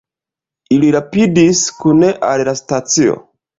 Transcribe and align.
Ili 0.77 0.89
rapidis 0.95 1.63
kune 1.83 2.11
al 2.33 2.47
la 2.51 2.59
stacio. 2.65 3.23